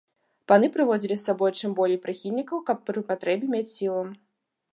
[0.51, 4.03] Паны прыводзілі з сабою чым болей прыхільнікаў, каб пры патрэбе мець сілу.